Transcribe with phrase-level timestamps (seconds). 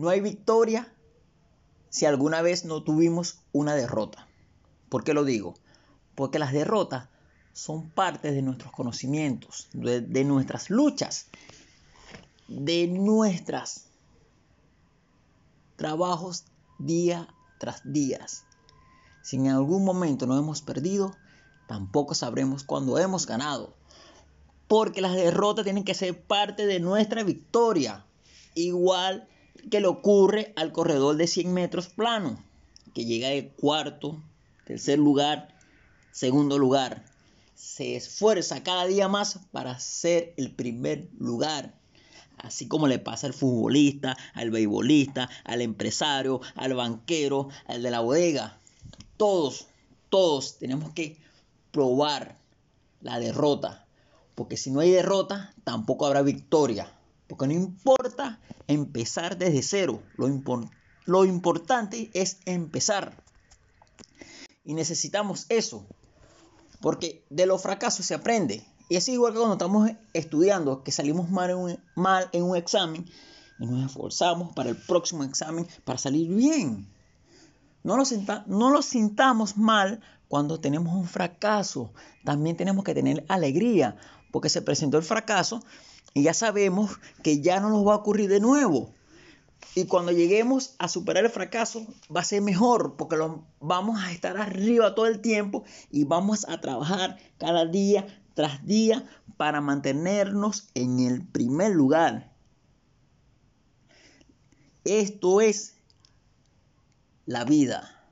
[0.00, 0.90] no hay victoria
[1.90, 4.26] si alguna vez no tuvimos una derrota.
[4.88, 5.54] ¿Por qué lo digo?
[6.14, 7.10] Porque las derrotas
[7.52, 11.26] son parte de nuestros conocimientos, de, nuestras luchas,
[12.48, 13.84] de nuestros
[15.76, 16.44] trabajos
[16.78, 17.28] día
[17.58, 18.26] tras día.
[19.22, 21.14] Si en algún momento nos hemos perdido,
[21.68, 23.74] tampoco sabremos cuándo hemos ganado.
[24.66, 28.06] Porque las derrotas tienen que ser parte de nuestra victoria.
[28.54, 29.28] Igual
[29.70, 32.42] que le ocurre al corredor de 100 metros plano,
[32.94, 34.22] que llega de cuarto,
[34.64, 35.54] tercer lugar,
[36.12, 37.04] segundo lugar.
[37.54, 41.74] Se esfuerza cada día más para ser el primer lugar.
[42.38, 48.00] Así como le pasa al futbolista, al beisbolista, al empresario, al banquero, al de la
[48.00, 48.58] bodega.
[49.18, 49.66] Todos,
[50.08, 51.18] todos tenemos que
[51.70, 52.38] probar
[53.02, 53.86] la derrota.
[54.34, 56.90] Porque si no hay derrota, tampoco habrá victoria.
[57.30, 60.02] Porque no importa empezar desde cero.
[60.16, 60.28] Lo,
[61.04, 63.22] lo importante es empezar.
[64.64, 65.86] Y necesitamos eso.
[66.80, 68.66] Porque de los fracasos se aprende.
[68.88, 72.56] Y es igual que cuando estamos estudiando, que salimos mal en un, mal en un
[72.56, 73.08] examen
[73.60, 76.92] y nos esforzamos para el próximo examen para salir bien.
[77.84, 78.02] No lo,
[78.46, 81.92] no lo sintamos mal cuando tenemos un fracaso.
[82.24, 83.96] También tenemos que tener alegría
[84.32, 85.62] porque se presentó el fracaso
[86.14, 88.92] y ya sabemos que ya no nos va a ocurrir de nuevo.
[89.74, 93.16] Y cuando lleguemos a superar el fracaso, va a ser mejor porque
[93.60, 99.08] vamos a estar arriba todo el tiempo y vamos a trabajar cada día tras día
[99.36, 102.32] para mantenernos en el primer lugar.
[104.84, 105.76] Esto es
[107.26, 108.02] la vida.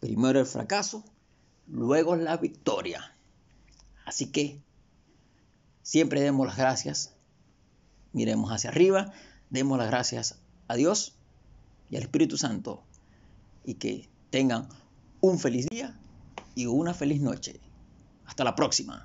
[0.00, 1.04] Primero el fracaso,
[1.68, 3.14] luego la victoria.
[4.04, 4.60] Así que
[5.90, 7.16] Siempre demos las gracias.
[8.12, 9.12] Miremos hacia arriba,
[9.50, 10.38] demos las gracias
[10.68, 11.16] a Dios
[11.90, 12.84] y al Espíritu Santo.
[13.64, 14.68] Y que tengan
[15.20, 15.98] un feliz día
[16.54, 17.58] y una feliz noche.
[18.24, 19.04] Hasta la próxima.